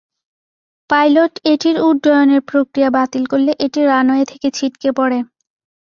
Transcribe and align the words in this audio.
Pilot 0.89 1.33
এটির 1.45 1.77
উড্ডয়নের 1.87 2.41
প্রক্রিয়া 2.49 2.89
বাতিল 2.97 3.23
করলে 3.25 3.51
এটি 3.65 3.79
রানওয়ে 3.85 4.25
থেকে 4.25 4.47
ছিটকে 4.57 4.89
পড়ে। 4.91 5.19